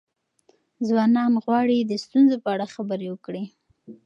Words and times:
ځوانان 0.87 1.33
غواړي 1.43 1.77
د 1.83 1.91
ستونزو 2.03 2.35
په 2.43 2.49
اړه 2.55 2.65
خبرې 2.75 3.07
وکړي. 3.09 3.43